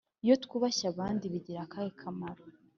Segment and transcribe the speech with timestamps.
[0.23, 2.43] Iyo twubashye abandi bigira akahe kamaro